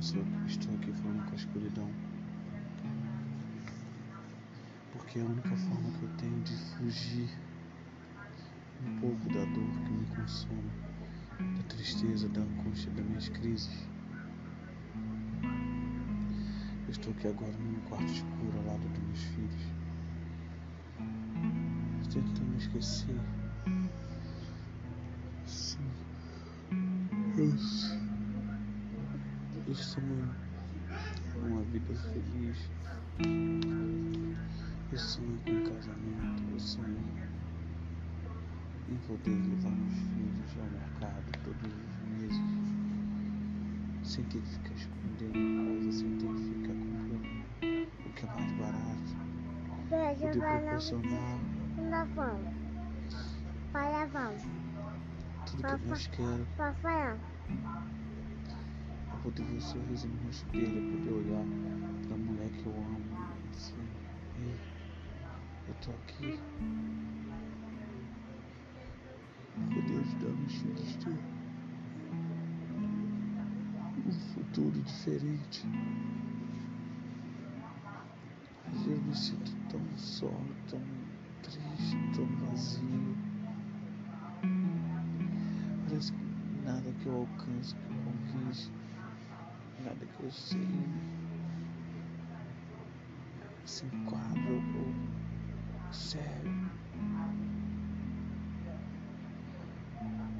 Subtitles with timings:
[0.00, 0.16] só
[0.46, 1.88] estou aqui falando com a escuridão.
[4.92, 7.28] Porque é a única forma que eu tenho de fugir
[8.86, 10.70] um pouco da dor que me consome,
[11.38, 13.88] da tristeza, da angústia, das minhas crises.
[16.86, 19.80] Eu estou aqui agora no meu quarto escuro ao lado dos meus filhos.
[22.12, 23.20] Tentando esquecer.
[25.46, 25.78] Sim.
[27.36, 27.99] Eu, eu
[29.74, 30.34] sonho
[31.36, 32.70] uma vida feliz.
[34.92, 36.42] Eu sonho com um casamento.
[36.52, 36.98] Eu sonho
[38.88, 42.40] em poder levar meus filhos ao mercado todos os meses.
[44.02, 47.24] Sem ter que ficar escondendo coisas, sem ter que ficar comprando
[48.06, 49.16] o que é mais barato.
[49.88, 51.38] Poder proporcionar
[55.46, 56.46] tudo que.
[56.56, 57.18] Papai,
[57.58, 57.86] Pra
[59.22, 61.44] poder ver o sorriso no rosto dele, poder olhar
[62.06, 63.00] pra mulher que eu amo
[63.52, 63.76] dizer,
[64.38, 64.58] ei,
[65.68, 66.40] eu tô aqui.
[69.74, 71.40] Poder ajudar meus filhos a ter
[74.06, 75.66] um futuro diferente.
[78.66, 80.30] Mas eu me sinto tão só,
[80.68, 80.80] tão
[81.42, 83.16] triste, tão vazio.
[85.86, 86.18] Parece que
[86.64, 88.72] nada que eu alcance, que eu conquiste,
[89.84, 90.60] nada que eu sei
[93.64, 96.70] se enquadra ou serve.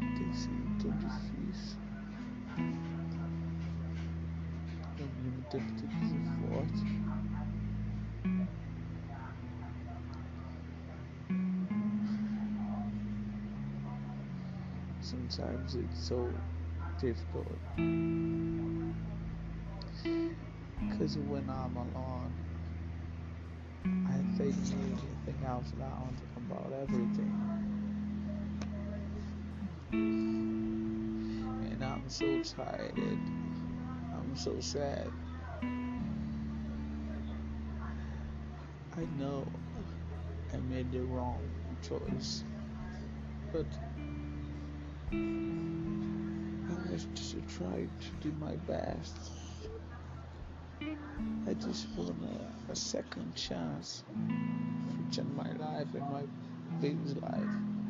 [0.00, 1.78] Tem sido tão difícil.
[4.98, 7.02] Ao mesmo tempo tem ser forte.
[15.00, 16.32] Sometimes it's so
[16.98, 17.58] difficult
[20.02, 22.32] because when I'm alone,
[24.08, 27.32] I think anything out loud about everything.
[29.92, 32.98] And I'm so tired.
[32.98, 35.10] I'm so sad.
[38.96, 39.46] I know
[40.52, 41.40] I made the wrong
[41.86, 42.44] choice,
[43.52, 43.66] but
[46.70, 49.41] I just try to do my best.
[51.64, 52.10] Just want
[52.68, 54.02] a, a second chance
[55.12, 56.22] change my life and my
[56.80, 57.81] baby's life.